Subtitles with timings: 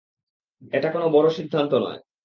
[0.73, 1.99] এটা কোনো বড়ো সিদ্ধান্ত নয়।